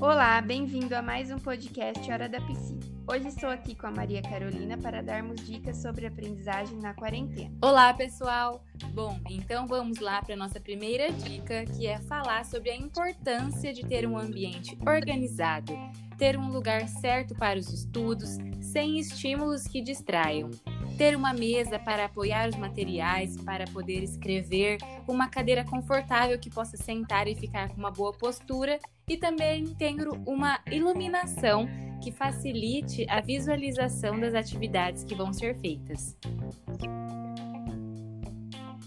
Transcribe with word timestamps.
Olá, 0.00 0.40
bem-vindo 0.40 0.96
a 0.96 1.02
mais 1.02 1.30
um 1.30 1.38
podcast 1.38 2.10
Hora 2.10 2.28
da 2.28 2.40
Psi. 2.40 2.80
Hoje 3.06 3.28
estou 3.28 3.48
aqui 3.48 3.74
com 3.74 3.86
a 3.86 3.90
Maria 3.92 4.20
Carolina 4.20 4.76
para 4.76 5.00
darmos 5.00 5.46
dicas 5.46 5.76
sobre 5.76 6.06
aprendizagem 6.06 6.78
na 6.80 6.92
quarentena. 6.92 7.54
Olá, 7.62 7.94
pessoal! 7.94 8.64
Bom, 8.92 9.20
então 9.30 9.66
vamos 9.66 10.00
lá 10.00 10.20
para 10.22 10.34
a 10.34 10.36
nossa 10.36 10.58
primeira 10.58 11.12
dica, 11.12 11.64
que 11.66 11.86
é 11.86 12.00
falar 12.00 12.44
sobre 12.44 12.70
a 12.70 12.76
importância 12.76 13.72
de 13.72 13.86
ter 13.86 14.08
um 14.08 14.18
ambiente 14.18 14.76
organizado, 14.86 15.72
ter 16.18 16.36
um 16.36 16.50
lugar 16.50 16.88
certo 16.88 17.34
para 17.34 17.58
os 17.58 17.72
estudos, 17.72 18.38
sem 18.60 18.98
estímulos 18.98 19.68
que 19.68 19.80
distraiam. 19.80 20.50
Ter 20.96 21.16
uma 21.16 21.32
mesa 21.32 21.76
para 21.78 22.04
apoiar 22.04 22.48
os 22.48 22.56
materiais, 22.56 23.36
para 23.38 23.64
poder 23.66 24.02
escrever, 24.02 24.78
uma 25.08 25.28
cadeira 25.28 25.64
confortável 25.64 26.38
que 26.38 26.48
possa 26.48 26.76
sentar 26.76 27.26
e 27.26 27.34
ficar 27.34 27.68
com 27.68 27.76
uma 27.76 27.90
boa 27.90 28.12
postura 28.12 28.78
e 29.08 29.16
também 29.16 29.66
ter 29.74 29.96
uma 30.24 30.60
iluminação 30.70 31.68
que 32.00 32.12
facilite 32.12 33.06
a 33.08 33.20
visualização 33.20 34.20
das 34.20 34.34
atividades 34.34 35.02
que 35.02 35.14
vão 35.14 35.32
ser 35.32 35.58
feitas. 35.58 36.16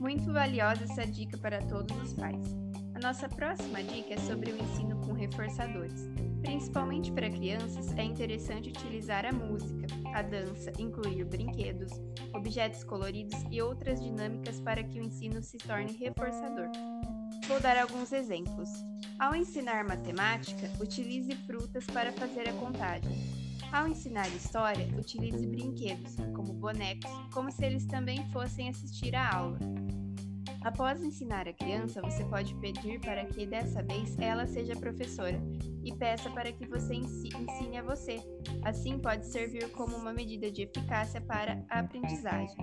Muito 0.00 0.32
valiosa 0.32 0.84
essa 0.84 1.06
dica 1.06 1.38
para 1.38 1.60
todos 1.62 1.96
os 2.02 2.12
pais. 2.14 2.56
A 2.94 2.98
nossa 2.98 3.28
próxima 3.28 3.82
dica 3.82 4.14
é 4.14 4.18
sobre 4.18 4.50
o 4.50 4.60
ensino 4.60 4.96
com 5.06 5.12
reforçadores. 5.12 6.08
Principalmente 6.42 7.12
para 7.12 7.30
crianças, 7.30 7.96
é 7.96 8.02
interessante 8.02 8.68
utilizar 8.68 9.24
a 9.24 9.32
música, 9.32 9.86
a 10.12 10.22
dança, 10.22 10.72
incluir 10.78 11.24
brinquedos, 11.24 11.92
objetos 12.34 12.82
coloridos 12.84 13.40
e 13.50 13.62
outras 13.62 14.02
dinâmicas 14.02 14.60
para 14.60 14.82
que 14.82 15.00
o 15.00 15.02
ensino 15.02 15.42
se 15.42 15.56
torne 15.56 15.92
reforçador. 15.92 16.68
Vou 17.46 17.60
dar 17.60 17.76
alguns 17.78 18.12
exemplos. 18.12 18.68
Ao 19.18 19.34
ensinar 19.36 19.84
matemática, 19.84 20.70
utilize 20.80 21.34
frutas 21.46 21.86
para 21.86 22.12
fazer 22.12 22.48
a 22.48 22.52
contagem. 22.54 23.12
Ao 23.72 23.86
ensinar 23.86 24.28
história, 24.28 24.86
utilize 24.98 25.46
brinquedos, 25.46 26.16
como 26.34 26.52
bonecos, 26.52 27.10
como 27.32 27.50
se 27.50 27.64
eles 27.64 27.86
também 27.86 28.28
fossem 28.30 28.68
assistir 28.68 29.14
à 29.14 29.34
aula. 29.34 29.58
Após 30.64 31.02
ensinar 31.02 31.48
a 31.48 31.52
criança, 31.52 32.00
você 32.00 32.24
pode 32.24 32.54
pedir 32.56 33.00
para 33.00 33.24
que 33.26 33.44
dessa 33.44 33.82
vez 33.82 34.16
ela 34.18 34.46
seja 34.46 34.76
professora 34.76 35.40
e 35.84 35.92
peça 35.92 36.30
para 36.30 36.52
que 36.52 36.66
você 36.66 36.94
ensine 36.94 37.78
a 37.78 37.82
você. 37.82 38.20
Assim, 38.64 38.98
pode 38.98 39.26
servir 39.26 39.68
como 39.72 39.96
uma 39.96 40.12
medida 40.12 40.50
de 40.50 40.62
eficácia 40.62 41.20
para 41.20 41.64
a 41.68 41.80
aprendizagem. 41.80 42.56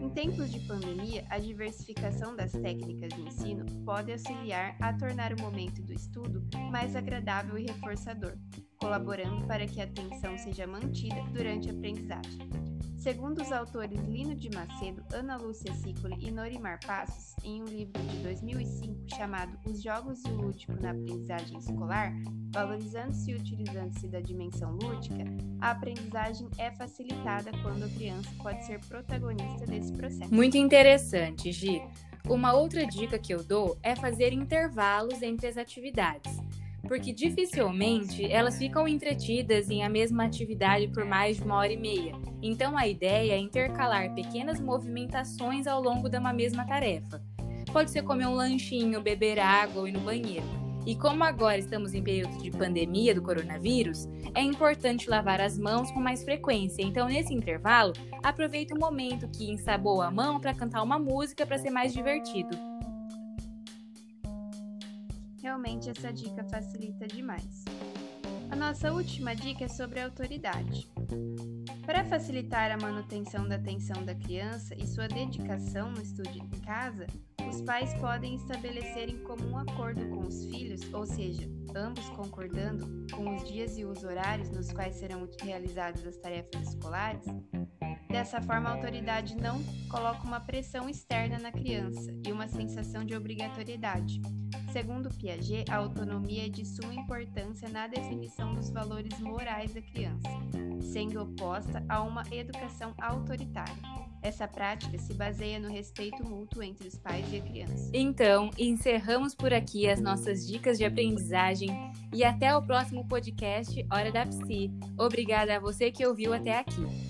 Em 0.00 0.08
tempos 0.10 0.52
de 0.52 0.60
pandemia, 0.60 1.26
a 1.28 1.38
diversificação 1.38 2.36
das 2.36 2.52
técnicas 2.52 3.12
de 3.12 3.22
ensino 3.22 3.66
pode 3.84 4.12
auxiliar 4.12 4.76
a 4.80 4.92
tornar 4.92 5.32
o 5.32 5.42
momento 5.42 5.82
do 5.82 5.92
estudo 5.92 6.46
mais 6.70 6.94
agradável 6.94 7.58
e 7.58 7.66
reforçador, 7.66 8.38
colaborando 8.78 9.46
para 9.46 9.66
que 9.66 9.80
a 9.80 9.84
atenção 9.84 10.36
seja 10.38 10.66
mantida 10.66 11.22
durante 11.32 11.68
a 11.68 11.72
aprendizagem. 11.72 12.66
Segundo 13.06 13.40
os 13.40 13.52
autores 13.52 14.00
Lino 14.00 14.34
de 14.34 14.50
Macedo, 14.50 15.00
Ana 15.12 15.36
Lúcia 15.36 15.72
Sicoli 15.74 16.16
e 16.26 16.30
Norimar 16.32 16.80
Passos, 16.84 17.36
em 17.44 17.62
um 17.62 17.64
livro 17.64 18.02
de 18.02 18.16
2005 18.18 19.14
chamado 19.14 19.56
Os 19.64 19.80
Jogos 19.80 20.24
e 20.24 20.28
o 20.28 20.34
Lúdico 20.34 20.72
na 20.80 20.90
Aprendizagem 20.90 21.56
Escolar, 21.56 22.12
valorizando-se 22.52 23.30
e 23.30 23.34
utilizando-se 23.36 24.08
da 24.08 24.18
dimensão 24.18 24.72
lúdica, 24.72 25.24
a 25.60 25.70
aprendizagem 25.70 26.48
é 26.58 26.72
facilitada 26.72 27.52
quando 27.62 27.84
a 27.84 27.88
criança 27.88 28.28
pode 28.42 28.66
ser 28.66 28.80
protagonista 28.86 29.64
desse 29.66 29.92
processo. 29.92 30.34
Muito 30.34 30.56
interessante, 30.56 31.52
Gi. 31.52 31.80
Uma 32.28 32.54
outra 32.54 32.84
dica 32.84 33.20
que 33.20 33.32
eu 33.32 33.44
dou 33.44 33.78
é 33.84 33.94
fazer 33.94 34.32
intervalos 34.32 35.22
entre 35.22 35.46
as 35.46 35.56
atividades 35.56 36.44
porque 36.86 37.12
dificilmente 37.12 38.24
elas 38.30 38.58
ficam 38.58 38.86
entretidas 38.86 39.68
em 39.70 39.82
a 39.82 39.88
mesma 39.88 40.24
atividade 40.24 40.88
por 40.88 41.04
mais 41.04 41.36
de 41.36 41.44
uma 41.44 41.56
hora 41.56 41.72
e 41.72 41.76
meia. 41.76 42.14
Então 42.42 42.76
a 42.76 42.86
ideia 42.86 43.32
é 43.32 43.38
intercalar 43.38 44.14
pequenas 44.14 44.60
movimentações 44.60 45.66
ao 45.66 45.82
longo 45.82 46.08
de 46.08 46.18
uma 46.18 46.32
mesma 46.32 46.66
tarefa. 46.66 47.22
Pode 47.72 47.90
ser 47.90 48.02
comer 48.02 48.26
um 48.26 48.34
lanchinho, 48.34 49.02
beber 49.02 49.38
água 49.38 49.82
ou 49.82 49.88
ir 49.88 49.92
no 49.92 50.00
banheiro. 50.00 50.66
E 50.86 50.94
como 50.94 51.24
agora 51.24 51.58
estamos 51.58 51.94
em 51.94 52.02
período 52.02 52.38
de 52.38 52.48
pandemia 52.48 53.12
do 53.12 53.20
coronavírus, 53.20 54.06
é 54.32 54.40
importante 54.40 55.10
lavar 55.10 55.40
as 55.40 55.58
mãos 55.58 55.90
com 55.90 55.98
mais 55.98 56.22
frequência. 56.22 56.80
Então, 56.80 57.08
nesse 57.08 57.34
intervalo, 57.34 57.92
aproveite 58.22 58.72
o 58.72 58.78
momento 58.78 59.28
que 59.28 59.50
ensabou 59.50 60.00
a 60.00 60.12
mão 60.12 60.38
para 60.38 60.54
cantar 60.54 60.84
uma 60.84 60.98
música 60.98 61.44
para 61.44 61.58
ser 61.58 61.70
mais 61.70 61.92
divertido. 61.92 62.75
Realmente 65.46 65.88
essa 65.88 66.12
dica 66.12 66.42
facilita 66.42 67.06
demais. 67.06 67.64
A 68.50 68.56
nossa 68.56 68.92
última 68.92 69.32
dica 69.32 69.66
é 69.66 69.68
sobre 69.68 70.00
a 70.00 70.06
autoridade. 70.06 70.90
Para 71.86 72.04
facilitar 72.04 72.72
a 72.72 72.76
manutenção 72.76 73.46
da 73.46 73.54
atenção 73.54 74.04
da 74.04 74.12
criança 74.12 74.74
e 74.74 74.84
sua 74.84 75.06
dedicação 75.06 75.92
no 75.92 76.02
estudo 76.02 76.36
em 76.36 76.60
casa, 76.62 77.06
os 77.48 77.60
pais 77.60 77.94
podem 78.00 78.34
estabelecer 78.34 79.08
em 79.08 79.22
comum 79.22 79.56
acordo 79.56 80.04
com 80.08 80.26
os 80.26 80.46
filhos, 80.46 80.92
ou 80.92 81.06
seja, 81.06 81.48
ambos 81.76 82.08
concordando 82.08 83.06
com 83.14 83.36
os 83.36 83.44
dias 83.44 83.78
e 83.78 83.84
os 83.84 84.02
horários 84.02 84.50
nos 84.50 84.72
quais 84.72 84.96
serão 84.96 85.28
realizadas 85.40 86.04
as 86.04 86.16
tarefas 86.16 86.70
escolares. 86.70 87.24
Dessa 88.16 88.40
forma, 88.40 88.70
a 88.70 88.72
autoridade 88.72 89.36
não 89.36 89.62
coloca 89.90 90.26
uma 90.26 90.40
pressão 90.40 90.88
externa 90.88 91.38
na 91.38 91.52
criança 91.52 92.10
e 92.26 92.32
uma 92.32 92.48
sensação 92.48 93.04
de 93.04 93.14
obrigatoriedade 93.14 94.22
Segundo 94.76 95.08
Piaget, 95.08 95.70
a 95.70 95.76
autonomia 95.76 96.44
é 96.44 96.48
de 96.50 96.62
suma 96.62 96.92
importância 96.92 97.66
na 97.66 97.86
definição 97.86 98.54
dos 98.54 98.70
valores 98.70 99.18
morais 99.20 99.72
da 99.72 99.80
criança, 99.80 100.28
sendo 100.92 101.22
oposta 101.22 101.82
a 101.88 102.02
uma 102.02 102.22
educação 102.30 102.92
autoritária. 103.00 103.74
Essa 104.22 104.46
prática 104.46 104.98
se 104.98 105.14
baseia 105.14 105.58
no 105.58 105.70
respeito 105.70 106.22
mútuo 106.22 106.62
entre 106.62 106.88
os 106.88 106.98
pais 106.98 107.24
e 107.32 107.36
a 107.36 107.40
criança. 107.40 107.90
Então, 107.94 108.50
encerramos 108.58 109.34
por 109.34 109.54
aqui 109.54 109.88
as 109.88 109.98
nossas 109.98 110.46
dicas 110.46 110.76
de 110.76 110.84
aprendizagem 110.84 111.70
e 112.12 112.22
até 112.22 112.54
o 112.54 112.60
próximo 112.60 113.08
podcast 113.08 113.86
Hora 113.90 114.12
da 114.12 114.26
Psi. 114.26 114.70
Obrigada 114.98 115.56
a 115.56 115.60
você 115.60 115.90
que 115.90 116.06
ouviu 116.06 116.34
até 116.34 116.58
aqui. 116.58 117.05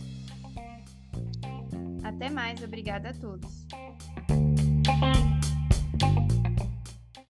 Até 2.06 2.30
mais, 2.30 2.62
obrigada 2.62 3.10
a 3.10 3.12
todos. 3.12 3.66